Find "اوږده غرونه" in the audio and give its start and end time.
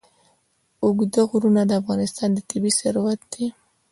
0.83-1.61